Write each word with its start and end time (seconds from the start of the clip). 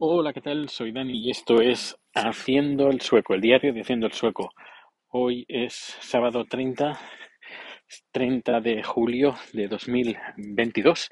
Hola, 0.00 0.32
¿qué 0.32 0.40
tal? 0.40 0.68
Soy 0.68 0.92
Dani 0.92 1.18
y 1.18 1.28
esto 1.32 1.60
es 1.60 1.98
Haciendo 2.14 2.88
el 2.88 3.00
Sueco, 3.00 3.34
el 3.34 3.40
diario 3.40 3.72
de 3.72 3.80
Haciendo 3.80 4.06
el 4.06 4.12
Sueco. 4.12 4.50
Hoy 5.08 5.44
es 5.48 5.74
sábado 5.74 6.44
30, 6.44 6.96
30 8.12 8.60
de 8.60 8.84
julio 8.84 9.34
de 9.52 9.66
2022 9.66 11.08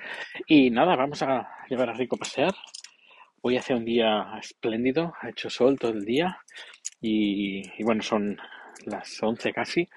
y 0.47 0.71
nada, 0.71 0.95
vamos 0.95 1.21
a 1.23 1.49
llevar 1.69 1.91
a 1.91 1.95
Rico 1.95 2.15
a 2.15 2.21
pasear. 2.21 2.55
Hoy 3.41 3.57
hace 3.57 3.75
un 3.75 3.85
día 3.85 4.25
espléndido, 4.41 5.15
ha 5.21 5.31
hecho 5.31 5.51
sol 5.51 5.77
todo 5.81 5.91
el 5.91 6.05
día 6.05 6.39
y, 7.01 7.63
y 7.81 7.83
bueno, 7.83 8.05
son 8.05 8.39
las 8.85 9.21
11 9.21 9.53
casi 9.53 9.89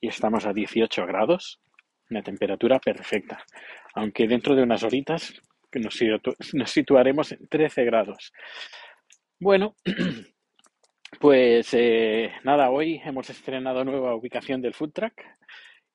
y 0.00 0.06
estamos 0.06 0.46
a 0.46 0.52
18 0.52 1.06
grados, 1.06 1.58
una 2.08 2.22
temperatura 2.22 2.78
perfecta. 2.78 3.44
Aunque 3.94 4.28
dentro 4.28 4.54
de 4.54 4.62
unas 4.62 4.84
horitas 4.84 5.42
que 5.70 5.80
nos, 5.80 5.94
situaremos 6.70 7.32
en 7.32 7.48
13 7.48 7.84
grados. 7.84 8.32
Bueno, 9.38 9.76
pues 11.20 11.68
eh, 11.72 12.32
nada, 12.44 12.70
hoy 12.70 13.00
hemos 13.04 13.30
estrenado 13.30 13.84
nueva 13.84 14.14
ubicación 14.14 14.60
del 14.60 14.74
food 14.74 14.92
truck 14.92 15.22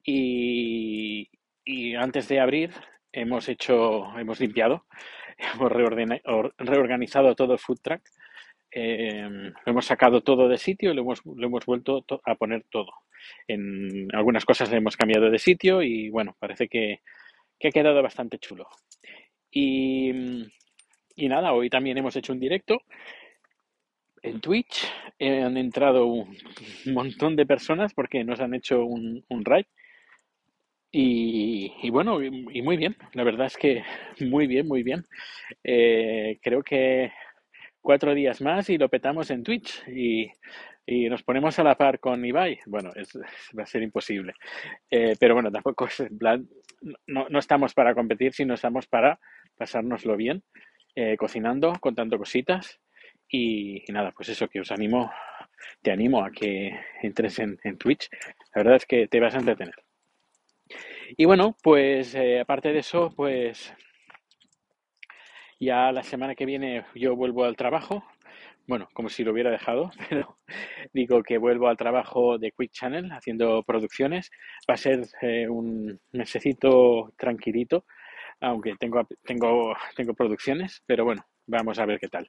y, 0.03 1.29
antes 1.95 2.27
de 2.27 2.39
abrir 2.39 2.71
hemos 3.11 3.47
hecho, 3.47 4.17
hemos 4.17 4.39
limpiado, 4.39 4.85
hemos 5.55 5.71
reorganizado 5.71 7.35
todo 7.35 7.53
el 7.53 7.59
food 7.59 7.79
truck, 7.81 8.01
eh, 8.71 9.51
hemos 9.65 9.85
sacado 9.85 10.21
todo 10.21 10.47
de 10.47 10.57
sitio 10.57 10.91
y 10.91 10.95
lo 10.95 11.01
hemos, 11.01 11.21
lo 11.25 11.45
hemos 11.45 11.65
vuelto 11.65 12.03
a 12.25 12.35
poner 12.35 12.65
todo. 12.69 12.91
En 13.47 14.13
algunas 14.13 14.45
cosas 14.45 14.71
hemos 14.73 14.97
cambiado 14.97 15.29
de 15.29 15.39
sitio 15.39 15.81
y 15.81 16.09
bueno, 16.09 16.35
parece 16.39 16.67
que, 16.67 17.01
que 17.59 17.69
ha 17.69 17.71
quedado 17.71 18.01
bastante 18.03 18.39
chulo. 18.39 18.67
Y, 19.53 20.11
y 21.15 21.27
nada, 21.29 21.53
hoy 21.53 21.69
también 21.69 21.97
hemos 21.97 22.15
hecho 22.15 22.33
un 22.33 22.39
directo 22.39 22.81
en 24.23 24.41
Twitch. 24.41 24.85
Han 25.19 25.57
entrado 25.57 26.07
un 26.07 26.35
montón 26.87 27.35
de 27.35 27.45
personas 27.45 27.93
porque 27.93 28.23
nos 28.23 28.39
han 28.39 28.53
hecho 28.53 28.83
un, 28.83 29.23
un 29.29 29.45
raid. 29.45 29.65
Y, 30.91 31.73
y, 31.81 31.89
bueno, 31.89 32.21
y, 32.21 32.61
muy 32.61 32.77
bien, 32.77 32.95
la 33.13 33.23
verdad 33.23 33.47
es 33.47 33.57
que 33.57 33.83
muy 34.19 34.45
bien, 34.45 34.67
muy 34.67 34.83
bien. 34.83 35.03
Eh, 35.63 36.37
creo 36.41 36.61
que 36.61 37.11
cuatro 37.81 38.13
días 38.13 38.41
más 38.41 38.69
y 38.69 38.77
lo 38.77 38.89
petamos 38.89 39.31
en 39.31 39.43
Twitch 39.43 39.83
y, 39.87 40.31
y 40.85 41.09
nos 41.09 41.23
ponemos 41.23 41.57
a 41.57 41.63
la 41.63 41.75
par 41.75 41.99
con 41.99 42.23
Ibai. 42.23 42.59
Bueno, 42.67 42.91
es, 42.95 43.17
va 43.57 43.63
a 43.63 43.67
ser 43.67 43.81
imposible. 43.81 44.33
Eh, 44.91 45.15
pero 45.19 45.33
bueno, 45.33 45.51
tampoco 45.51 45.87
es 45.87 45.99
en 45.99 46.17
plan, 46.17 46.47
no, 47.07 47.27
no 47.27 47.39
estamos 47.39 47.73
para 47.73 47.95
competir, 47.95 48.33
sino 48.33 48.53
estamos 48.53 48.85
para 48.85 49.19
pasárnoslo 49.63 50.17
bien, 50.17 50.43
eh, 50.93 51.15
cocinando, 51.15 51.71
contando 51.79 52.17
cositas 52.17 52.81
y, 53.29 53.81
nada, 53.87 54.11
pues 54.11 54.27
eso 54.27 54.49
que 54.49 54.59
os 54.59 54.71
animo, 54.71 55.09
te 55.81 55.89
animo 55.89 56.21
a 56.21 56.31
que 56.31 56.77
entres 57.01 57.39
en, 57.39 57.57
en 57.63 57.77
Twitch. 57.77 58.09
La 58.53 58.61
verdad 58.61 58.75
es 58.75 58.85
que 58.85 59.07
te 59.07 59.21
vas 59.21 59.35
a 59.35 59.39
entretener. 59.39 59.75
Y 61.15 61.23
bueno, 61.23 61.55
pues 61.63 62.13
eh, 62.13 62.41
aparte 62.41 62.73
de 62.73 62.79
eso, 62.79 63.13
pues 63.15 63.73
ya 65.61 65.93
la 65.93 66.03
semana 66.03 66.35
que 66.35 66.45
viene 66.45 66.83
yo 66.93 67.15
vuelvo 67.15 67.45
al 67.45 67.55
trabajo. 67.55 68.03
Bueno, 68.67 68.89
como 68.93 69.07
si 69.07 69.23
lo 69.23 69.31
hubiera 69.31 69.49
dejado, 69.49 69.91
pero 70.09 70.37
digo 70.91 71.23
que 71.23 71.37
vuelvo 71.37 71.69
al 71.69 71.77
trabajo 71.77 72.37
de 72.37 72.51
Quick 72.51 72.71
Channel 72.73 73.13
haciendo 73.13 73.63
producciones. 73.63 74.29
Va 74.69 74.73
a 74.73 74.77
ser 74.77 75.07
eh, 75.21 75.47
un 75.47 76.01
mesecito 76.11 77.13
tranquilito 77.17 77.85
aunque 78.39 78.75
tengo, 78.79 79.07
tengo, 79.23 79.75
tengo 79.95 80.13
producciones, 80.13 80.83
pero 80.85 81.05
bueno, 81.05 81.25
vamos 81.47 81.79
a 81.79 81.85
ver 81.85 81.99
qué 81.99 82.07
tal. 82.07 82.27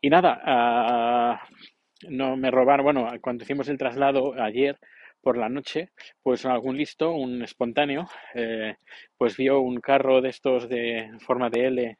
Y 0.00 0.10
nada, 0.10 1.38
uh, 1.42 2.08
no 2.08 2.36
me 2.36 2.50
robaron, 2.50 2.84
bueno, 2.84 3.10
cuando 3.20 3.44
hicimos 3.44 3.68
el 3.68 3.78
traslado 3.78 4.34
ayer 4.40 4.78
por 5.22 5.36
la 5.36 5.48
noche, 5.48 5.90
pues 6.22 6.46
algún 6.46 6.76
listo, 6.76 7.12
un 7.12 7.42
espontáneo, 7.42 8.08
eh, 8.34 8.76
pues 9.18 9.36
vio 9.36 9.60
un 9.60 9.80
carro 9.80 10.20
de 10.20 10.30
estos 10.30 10.68
de 10.68 11.10
forma 11.20 11.50
de 11.50 11.66
L 11.66 11.98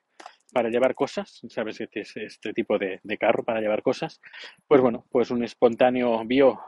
para 0.53 0.71
llevar 0.71 0.95
cosas, 0.95 1.41
¿sabes? 1.49 1.81
Este, 1.81 2.01
este 2.01 2.53
tipo 2.53 2.79
de, 2.79 3.01
de 3.03 3.19
carro 3.19 3.45
para 3.45 3.61
llevar 3.61 3.83
cosas. 3.83 4.21
Pues 4.67 4.81
bueno, 4.81 5.05
pues 5.11 5.31
un 5.31 5.45
espontáneo 5.45 6.25
vio 6.25 6.59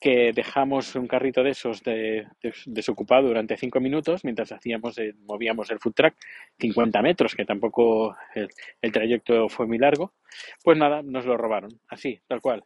que 0.00 0.32
dejamos 0.32 0.94
un 0.94 1.08
carrito 1.08 1.42
de 1.42 1.50
esos 1.50 1.82
de, 1.82 2.28
de, 2.40 2.54
desocupado 2.66 3.26
durante 3.28 3.56
cinco 3.56 3.80
minutos 3.80 4.24
mientras 4.24 4.52
hacíamos 4.52 4.96
el, 4.98 5.16
movíamos 5.16 5.70
el 5.70 5.80
food 5.80 5.94
truck 5.94 6.14
50 6.58 7.02
metros, 7.02 7.34
que 7.34 7.44
tampoco 7.44 8.16
el, 8.34 8.48
el, 8.80 8.92
trayecto 8.92 9.48
fue 9.48 9.66
muy 9.66 9.78
largo. 9.78 10.14
Pues 10.62 10.78
nada, 10.78 11.02
nos 11.02 11.24
lo 11.26 11.36
robaron, 11.36 11.80
así, 11.88 12.20
tal 12.28 12.40
cual. 12.40 12.62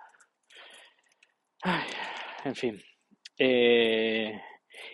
Ay, 1.62 1.88
en 2.44 2.54
fin. 2.54 2.82
Eh, 3.38 4.40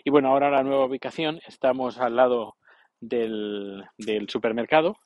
y 0.04 0.10
bueno, 0.10 0.28
ahora 0.28 0.50
la 0.50 0.62
nueva 0.62 0.84
ubicación, 0.84 1.40
estamos 1.46 1.98
al 1.98 2.16
lado 2.16 2.56
del, 3.00 3.84
del 3.96 4.28
supermercado 4.28 4.98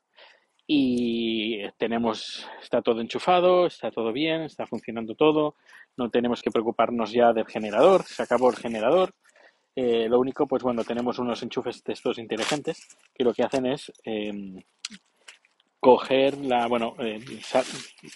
y 0.67 1.69
tenemos, 1.79 2.49
está 2.63 2.83
todo 2.83 3.01
enchufado, 3.01 3.67
está 3.67 3.91
todo 3.91 4.13
bien, 4.13 4.43
está 4.43 4.67
funcionando 4.67 5.15
todo, 5.15 5.57
no 5.97 6.11
tenemos 6.11 6.43
que 6.43 6.51
preocuparnos 6.51 7.13
ya 7.13 7.33
del 7.33 7.47
generador, 7.47 8.05
se 8.05 8.23
acabó 8.23 8.51
el 8.51 8.57
generador. 8.57 9.15
Eh, 9.75 10.07
lo 10.09 10.21
único, 10.21 10.47
pues 10.47 10.63
bueno, 10.63 10.85
tenemos 10.85 11.19
unos 11.19 11.43
enchufes 11.43 11.83
de 11.83 11.95
estos 11.95 12.19
inteligentes 12.19 12.87
que 13.15 13.25
lo 13.25 13.33
que 13.33 13.43
hacen 13.43 13.67
es 13.67 13.91
eh, 14.05 14.33
coger 15.81 16.39
la, 16.39 16.67
bueno, 16.69 16.95
eh, 17.01 17.19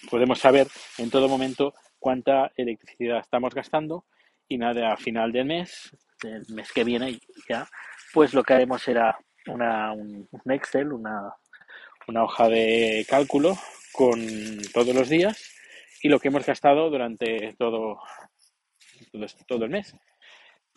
podemos 0.09 0.39
saber 0.39 0.67
en 0.99 1.09
todo 1.09 1.27
momento 1.27 1.73
cuánta 1.99 2.51
electricidad 2.55 3.19
estamos 3.19 3.53
gastando 3.53 4.05
y 4.47 4.57
nada, 4.57 4.93
a 4.93 4.97
final 4.97 5.31
del 5.31 5.45
mes, 5.45 5.91
del 6.21 6.45
mes 6.49 6.71
que 6.71 6.83
viene 6.83 7.19
ya, 7.49 7.67
pues 8.13 8.33
lo 8.33 8.43
que 8.43 8.53
haremos 8.53 8.81
será 8.81 9.17
una, 9.47 9.91
un, 9.91 10.27
un 10.31 10.51
Excel, 10.51 10.93
una, 10.93 11.33
una 12.07 12.23
hoja 12.23 12.47
de 12.47 13.05
cálculo 13.09 13.57
con 13.91 14.19
todos 14.73 14.95
los 14.95 15.09
días 15.09 15.53
y 16.01 16.09
lo 16.09 16.19
que 16.19 16.29
hemos 16.29 16.45
gastado 16.45 16.89
durante 16.89 17.53
todo, 17.57 17.99
todo, 19.47 19.65
el 19.65 19.71
mes. 19.71 19.95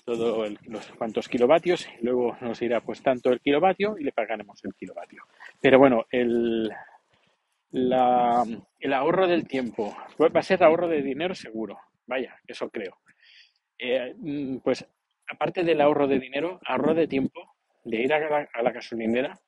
Todo 0.05 0.45
el, 0.45 0.59
los 0.65 0.87
cuantos 0.93 1.29
kilovatios 1.29 1.87
y 2.01 2.05
luego 2.05 2.37
nos 2.41 2.61
irá 2.63 2.81
pues 2.81 3.03
tanto 3.03 3.31
el 3.31 3.41
kilovatio 3.41 3.97
y 3.99 4.05
le 4.05 4.13
pagaremos 4.13 4.59
el 4.65 4.75
kilovatio. 4.75 5.23
Pero 5.61 5.79
bueno, 5.79 6.07
el, 6.11 6.71
la, 7.71 8.45
el 8.81 8.93
ahorro 8.93 9.29
del 9.29 9.47
tiempo 9.47 9.97
va 10.19 10.41
a 10.41 10.43
ser 10.43 10.65
ahorro 10.65 10.89
de 10.89 11.03
dinero 11.03 11.35
seguro. 11.35 11.79
Vaya, 12.07 12.37
eso 12.47 12.71
creo. 12.71 12.97
Eh, 13.79 14.15
pues 14.65 14.85
aparte 15.29 15.63
del 15.63 15.81
ahorro 15.81 16.09
de 16.09 16.19
dinero, 16.19 16.59
ahorro 16.67 16.95
de 16.95 17.07
tiempo 17.07 17.55
de 17.85 18.03
ir 18.03 18.13
a 18.13 18.63
la 18.63 18.73
gasolinera 18.73 19.39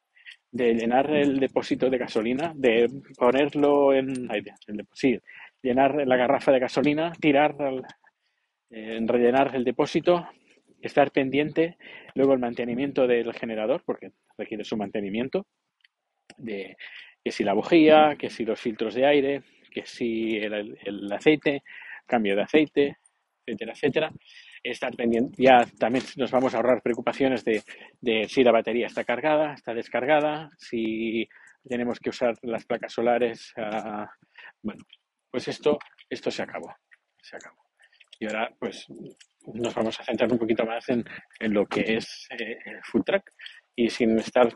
de 0.51 0.75
llenar 0.75 1.11
el 1.11 1.41
depósito 1.41 1.89
de 1.89 1.99
gasolina, 1.99 2.53
de 2.55 2.89
ponerlo 3.17 3.95
en, 3.95 4.31
el, 4.31 4.87
sí, 4.93 5.19
llenar 5.63 6.07
la 6.07 6.17
garrafa 6.17 6.53
de 6.53 6.59
gasolina, 6.59 7.13
tirar, 7.19 7.57
eh, 8.71 8.99
rellenar 9.07 9.57
el 9.57 9.65
depósito, 9.65 10.29
estar 10.81 11.11
pendiente, 11.11 11.79
luego 12.15 12.35
el 12.35 12.39
mantenimiento 12.39 13.07
del 13.07 13.33
generador, 13.33 13.83
porque 13.85 14.13
requiere 14.37 14.65
su 14.65 14.77
mantenimiento, 14.77 15.47
de 16.37 16.77
que 17.25 17.33
si 17.33 17.45
la 17.45 17.55
bujía, 17.55 18.17
que 18.19 18.29
si 18.29 18.45
los 18.45 18.61
filtros 18.61 18.95
de 18.95 19.07
aire, 19.07 19.43
que 19.71 19.87
si 19.87 20.37
el, 20.37 20.77
el 20.85 21.13
aceite, 21.13 21.63
cambio 22.07 22.37
de 22.37 22.43
aceite, 22.43 22.97
etcétera, 23.47 23.73
etcétera 23.73 24.13
estar 24.63 24.95
pendiente. 24.95 25.43
Ya 25.43 25.65
también 25.79 26.05
nos 26.17 26.31
vamos 26.31 26.55
a 26.55 26.59
ahorrar 26.59 26.83
preocupaciones 26.83 27.45
de, 27.45 27.63
de, 28.01 28.29
si 28.29 28.43
la 28.43 28.53
batería 28.53 28.87
está 28.87 29.05
cargada, 29.05 29.55
está 29.55 29.75
descargada, 29.75 30.51
si 30.59 31.29
tenemos 31.69 31.99
que 31.99 32.11
usar 32.11 32.35
las 32.43 32.65
placas 32.65 32.93
solares. 32.93 33.53
Uh, 33.57 34.07
bueno, 34.63 34.85
pues 35.31 35.49
esto, 35.49 35.79
esto 36.09 36.31
se 36.31 36.43
acabó. 36.43 36.75
Se 37.21 37.37
acabó. 37.37 37.63
Y 38.19 38.27
ahora, 38.27 38.53
pues, 38.59 38.87
nos 39.55 39.75
vamos 39.75 39.99
a 39.99 40.05
centrar 40.05 40.31
un 40.31 40.39
poquito 40.39 40.65
más 40.65 40.89
en, 40.89 41.05
en 41.41 41.53
lo 41.53 41.67
que 41.67 41.97
es 41.97 42.29
eh, 42.31 42.59
el 42.65 42.81
full 42.85 43.03
track 43.05 43.33
y 43.75 43.89
sin 43.89 44.19
estar 44.19 44.49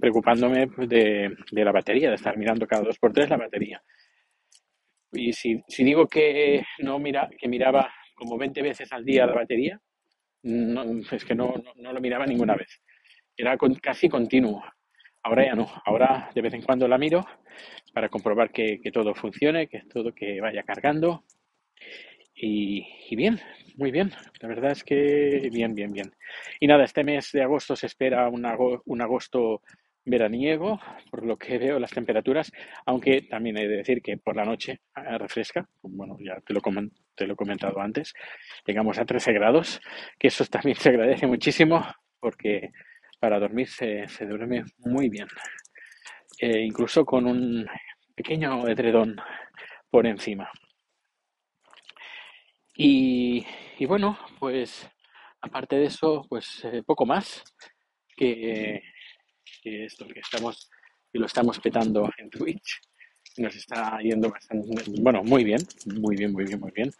preocupándome 0.00 0.66
de, 0.86 1.34
de, 1.50 1.64
la 1.64 1.72
batería, 1.72 2.10
de 2.10 2.14
estar 2.16 2.36
mirando 2.36 2.66
cada 2.66 2.82
dos 2.82 2.98
por 2.98 3.12
tres 3.12 3.30
la 3.30 3.38
batería. 3.38 3.82
Y 5.12 5.32
si, 5.32 5.62
si 5.66 5.84
digo 5.84 6.06
que 6.06 6.62
no 6.78 6.98
mira, 6.98 7.28
que 7.38 7.48
miraba 7.48 7.92
como 8.14 8.38
20 8.38 8.62
veces 8.62 8.92
al 8.92 9.04
día 9.04 9.26
la 9.26 9.34
batería, 9.34 9.80
no, 10.42 10.84
es 11.10 11.24
que 11.24 11.34
no, 11.34 11.54
no, 11.76 11.92
lo 11.92 12.00
miraba 12.00 12.26
ninguna 12.26 12.56
vez. 12.56 12.80
Era 13.36 13.56
con, 13.56 13.74
casi 13.76 14.08
continuo. 14.08 14.62
Ahora 15.22 15.46
ya 15.46 15.54
no. 15.54 15.70
Ahora 15.84 16.30
de 16.34 16.42
vez 16.42 16.54
en 16.54 16.62
cuando 16.62 16.88
la 16.88 16.98
miro 16.98 17.24
para 17.92 18.08
comprobar 18.08 18.50
que, 18.50 18.80
que 18.80 18.90
todo 18.90 19.14
funcione, 19.14 19.68
que 19.68 19.82
todo 19.88 20.12
que 20.12 20.40
vaya 20.40 20.62
cargando. 20.64 21.24
Y, 22.34 22.86
y, 23.08 23.14
bien, 23.14 23.38
muy 23.76 23.90
bien. 23.90 24.10
La 24.40 24.48
verdad 24.48 24.72
es 24.72 24.82
que 24.82 25.48
bien, 25.52 25.74
bien, 25.74 25.92
bien. 25.92 26.12
Y 26.58 26.66
nada, 26.66 26.84
este 26.84 27.04
mes 27.04 27.30
de 27.32 27.42
agosto 27.42 27.76
se 27.76 27.86
espera 27.86 28.28
un, 28.28 28.44
agosto, 28.46 28.82
un 28.86 29.02
agosto 29.02 29.62
veraniego, 30.04 30.80
por 31.10 31.24
lo 31.24 31.36
que 31.36 31.58
veo 31.58 31.78
las 31.78 31.92
temperaturas, 31.92 32.50
aunque 32.86 33.22
también 33.22 33.56
he 33.58 33.68
de 33.68 33.76
decir 33.76 34.02
que 34.02 34.16
por 34.16 34.34
la 34.36 34.44
noche 34.44 34.80
eh, 34.96 35.18
refresca, 35.18 35.68
bueno, 35.82 36.16
ya 36.20 36.40
te 36.40 36.52
lo, 36.52 36.60
te 37.14 37.26
lo 37.26 37.34
he 37.34 37.36
comentado 37.36 37.80
antes, 37.80 38.12
llegamos 38.66 38.98
a 38.98 39.04
13 39.04 39.32
grados, 39.32 39.80
que 40.18 40.28
eso 40.28 40.44
también 40.46 40.76
se 40.76 40.90
agradece 40.90 41.26
muchísimo 41.26 41.86
porque 42.20 42.70
para 43.20 43.38
dormir 43.38 43.68
se, 43.68 44.06
duerme 44.20 44.64
muy 44.78 45.08
bien, 45.08 45.28
eh, 46.38 46.60
incluso 46.60 47.04
con 47.04 47.26
un 47.26 47.66
pequeño 48.14 48.66
edredón 48.68 49.16
por 49.90 50.06
encima. 50.06 50.50
Y, 52.74 53.44
bueno, 53.86 54.18
pues 54.38 54.88
aparte 55.40 55.76
de 55.76 55.86
eso, 55.86 56.24
pues 56.28 56.64
eh, 56.64 56.82
poco 56.84 57.04
más 57.04 57.44
que 58.16 58.82
que 59.62 59.84
esto 59.84 60.06
que 60.06 60.20
estamos 60.20 60.70
y 61.12 61.18
lo 61.18 61.26
estamos 61.26 61.58
petando 61.60 62.10
en 62.18 62.30
Twitch. 62.30 62.80
Nos 63.38 63.56
está 63.56 63.98
yendo 64.00 64.30
bastante, 64.30 64.68
bueno, 65.00 65.22
muy 65.24 65.42
bien, 65.42 65.60
muy 65.86 66.16
bien, 66.16 66.32
muy 66.32 66.44
bien, 66.44 66.60
muy 66.60 66.70
bien. 66.70 66.90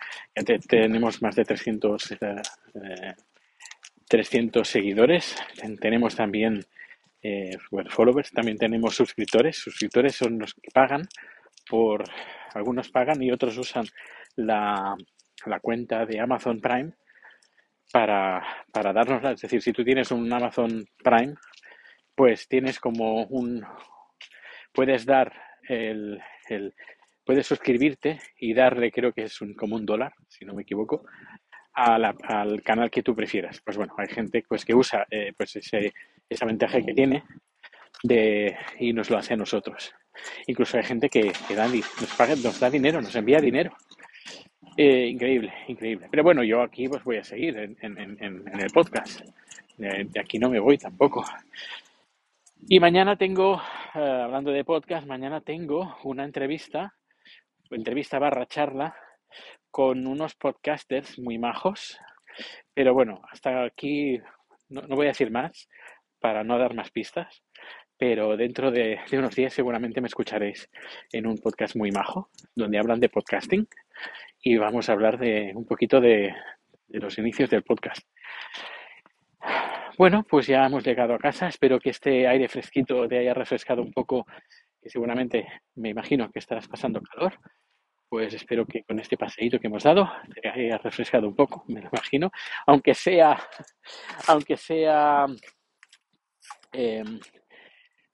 Tenemos 0.67 1.21
más 1.21 1.37
de 1.37 1.45
300, 1.45 2.19
300 4.09 4.69
eh, 4.69 4.73
seguidores. 4.73 5.37
tenemos 5.81 6.17
también 6.17 6.65
eh, 7.23 7.57
followers, 7.91 8.31
también 8.31 8.57
tenemos 8.57 8.95
suscriptores. 8.95 9.57
Suscriptores 9.59 10.15
son 10.15 10.39
los 10.39 10.55
que 10.55 10.71
pagan 10.73 11.07
por, 11.69 12.05
algunos 12.55 12.91
pagan 12.91 13.23
y 13.23 13.31
otros 13.31 13.57
usan 13.59 13.85
la, 14.37 14.97
la 15.47 15.61
cuenta 15.61 16.07
de 16.07 16.21
Amazon 16.21 16.61
Prime 16.61 16.93
para, 17.93 18.43
para 18.73 18.93
darnos, 18.93 19.23
es 19.25 19.43
decir, 19.43 19.61
si 19.61 19.73
tú 19.73 19.85
tienes 19.85 20.11
un 20.11 20.33
Amazon 20.33 20.85
Prime, 21.03 21.35
pues 22.15 22.49
tienes 22.49 22.81
como 22.81 23.25
un, 23.25 23.65
puedes 24.73 25.05
dar 25.05 25.33
el, 25.69 26.21
puedes 27.25 27.47
suscribirte 27.47 28.19
y 28.39 28.55
darle, 28.55 28.91
creo 28.91 29.13
que 29.13 29.25
es 29.25 29.41
un, 29.41 29.55
como 29.55 29.77
un 29.77 29.87
dólar, 29.87 30.13
si 30.29 30.45
no 30.45 30.55
me 30.55 30.63
equivoco, 30.63 31.05
al 31.75 32.63
canal 32.63 32.91
que 32.91 33.03
tú 33.03 33.15
prefieras. 33.15 33.61
Pues 33.65 33.77
bueno, 33.77 33.95
hay 33.97 34.09
gente 34.09 34.45
pues 34.47 34.65
que 34.65 34.75
usa 34.75 35.07
eh, 35.11 35.33
pues 35.37 35.57
ese, 35.57 35.93
esa 36.29 36.47
ventaja 36.47 36.81
que 36.83 36.93
tiene 36.93 37.25
de, 38.03 38.57
y 38.79 38.93
nos 38.93 39.11
lo 39.11 39.19
hace 39.19 39.35
a 39.35 39.37
nosotros. 39.37 39.95
Incluso 40.47 40.77
hay 40.77 40.85
gente 40.85 41.09
que, 41.09 41.33
da, 41.55 41.67
nos, 41.69 42.15
paga, 42.17 42.35
nos 42.37 42.61
da 42.61 42.71
dinero, 42.71 43.01
nos 43.01 43.15
envía 43.15 43.41
dinero. 43.41 43.75
Eh, 44.77 45.07
increíble, 45.07 45.53
increíble. 45.69 46.09
Pero 46.11 46.23
bueno, 46.23 46.43
yo 46.43 46.63
aquí 46.63 46.89
pues 46.89 47.03
voy 47.05 47.19
a 47.19 47.25
seguir 47.25 47.57
en, 47.59 47.77
en, 47.81 48.61
el 48.61 48.71
podcast. 48.73 49.21
de, 49.77 50.21
aquí 50.21 50.39
no 50.39 50.51
me 50.51 50.61
voy 50.61 50.79
tampoco. 50.79 51.25
Y 52.69 52.79
mañana 52.79 53.17
tengo, 53.17 53.61
eh, 53.95 53.99
hablando 53.99 54.53
de 54.53 54.65
podcast, 54.65 55.05
mañana 55.07 55.41
tengo 55.41 55.97
una 56.05 56.25
entrevista, 56.25 56.95
entrevista 57.71 58.21
barra 58.21 58.47
charla, 58.47 58.95
con 59.69 60.07
unos 60.07 60.37
podcasters 60.37 61.19
muy 61.19 61.39
majos. 61.39 61.99
Pero 62.73 62.95
bueno, 62.95 63.21
hasta 63.31 63.65
aquí 63.65 64.21
no, 64.69 64.83
voy 64.89 65.07
a 65.07 65.11
decir 65.11 65.33
más 65.33 65.69
para 66.21 66.45
no 66.45 66.57
dar 66.57 66.75
más 66.75 66.93
pistas. 66.93 67.43
Pero 67.99 68.37
dentro 68.37 68.71
de, 68.71 69.01
unos 69.13 69.35
días 69.35 69.53
seguramente 69.53 70.01
me 70.01 70.07
escucharéis 70.07 70.71
en 71.13 71.27
un 71.27 71.39
podcast 71.39 71.75
muy 71.75 71.91
majo, 71.91 72.31
donde 72.55 72.79
hablan 72.79 73.01
de 73.01 73.09
podcasting 73.09 73.67
y 74.41 74.57
vamos 74.57 74.89
a 74.89 74.93
hablar 74.93 75.19
de 75.19 75.53
un 75.55 75.67
poquito 75.67 76.01
de 76.01 76.33
los 76.89 77.19
inicios 77.19 77.51
del 77.51 77.65
podcast. 77.65 78.07
Bueno, 80.03 80.27
pues 80.29 80.49
ya 80.49 80.67
hemos 80.67 80.83
llegado 80.83 81.15
a 81.15 81.19
casa. 81.19 81.47
Espero 81.47 81.79
que 81.79 81.91
este 81.91 82.27
aire 82.27 82.49
fresquito 82.49 83.07
te 83.07 83.19
haya 83.19 83.35
refrescado 83.35 83.83
un 83.83 83.93
poco, 83.93 84.27
que 84.83 84.89
seguramente 84.91 85.47
me 85.77 85.91
imagino 85.91 86.29
que 86.29 86.41
estarás 86.41 86.67
pasando 86.67 87.01
calor. 87.01 87.39
Pues 88.09 88.35
espero 88.35 88.67
que 88.67 88.83
con 88.83 88.99
este 88.99 89.17
paseíto 89.17 89.61
que 89.61 89.69
hemos 89.69 89.85
dado 89.85 90.11
te 90.35 90.49
haya 90.49 90.77
refrescado 90.79 91.29
un 91.29 91.37
poco, 91.37 91.63
me 91.69 91.81
lo 91.81 91.89
imagino. 91.93 92.33
Aunque 92.67 92.95
sea, 92.95 93.49
aunque 94.27 94.57
sea 94.57 95.27
em, 96.73 97.21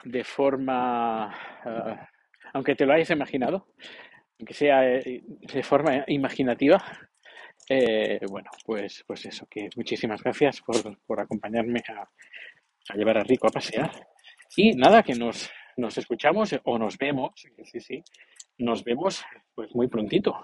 de 0.05 0.25
forma, 0.25 1.33
ah, 1.65 2.07
aunque 2.53 2.75
te 2.75 2.85
lo 2.85 2.93
hayas 2.93 3.09
imaginado, 3.09 3.69
aunque 4.39 4.53
sea 4.53 4.87
eh, 4.87 5.23
de 5.25 5.63
forma 5.63 6.05
imaginativa, 6.07 6.85
eh, 7.69 8.21
bueno, 8.29 8.51
pues, 8.65 9.05
pues 9.07 9.27
eso, 9.27 9.47
que 9.51 9.69
muchísimas 9.77 10.23
gracias 10.23 10.63
por, 11.07 11.21
acompañarme 11.21 11.83
a, 11.89 12.09
llevar 12.95 13.19
a 13.19 13.25
Rico 13.25 13.47
a 13.49 13.51
pasear. 13.51 13.91
Y 14.57 14.73
nada, 14.73 15.03
que 15.03 15.15
nos, 15.15 15.51
nos 15.77 15.99
escuchamos 15.99 16.55
o 16.65 16.79
nos 16.79 16.97
vemos, 16.97 17.33
sí, 17.65 17.81
sí, 17.81 18.03
nos 18.59 18.83
vemos 18.85 19.25
pues 19.55 19.75
muy 19.75 19.89
prontito. 19.89 20.35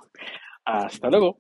Hasta 0.64 1.08
luego. 1.08 1.38